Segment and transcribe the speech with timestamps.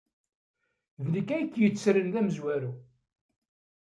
[1.03, 2.71] D nekk ay k-yettren d amezwaru.